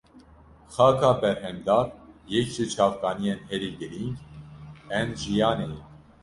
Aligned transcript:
Xaka 0.75 1.09
berhemdar 1.21 1.87
yek 2.31 2.47
ji 2.55 2.65
çavkaniyên 2.73 3.39
herî 3.49 3.71
girîng 3.79 4.17
ên 4.99 5.09
jiyanê 5.19 5.67
ye. 5.73 5.81